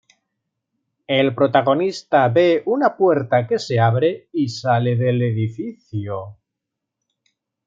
El 1.05 1.35
protagonista 1.35 2.27
ve 2.27 2.63
una 2.65 2.97
puerta 2.97 3.45
que 3.45 3.59
se 3.59 3.79
abre 3.79 4.29
y 4.33 4.49
sale 4.49 4.95
del 4.95 5.21
edificio. 5.21 6.39